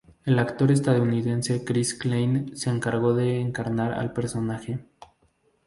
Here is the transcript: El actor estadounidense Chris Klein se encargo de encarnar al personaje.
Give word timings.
El 0.25 0.39
actor 0.39 0.71
estadounidense 0.71 1.63
Chris 1.63 1.93
Klein 1.93 2.57
se 2.57 2.71
encargo 2.71 3.13
de 3.13 3.39
encarnar 3.39 3.93
al 3.93 4.13
personaje. 4.13 4.83